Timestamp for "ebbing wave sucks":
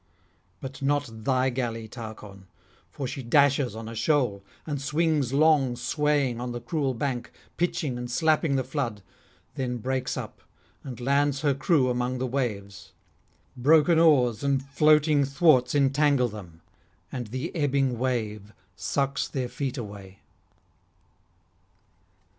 17.55-19.27